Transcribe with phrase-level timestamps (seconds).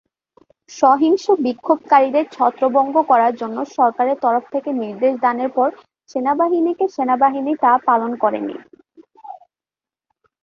[0.69, 5.69] সহিংস বিক্ষোভকারীদের ছত্রভঙ্গ করার জন্য সরকারের তরফ থেকে নির্দেশ দানের পর
[6.09, 8.55] সেনাবাহিনীকে সেনাবাহিনী তা পালন করে নি।